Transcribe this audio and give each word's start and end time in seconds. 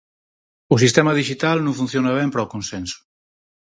O 0.73 0.75
sistema 0.83 1.15
dixital 1.19 1.57
non 1.61 1.77
funciona 1.79 2.15
ben 2.19 2.29
para 2.31 2.45
o 2.45 2.51
consenso. 2.53 2.99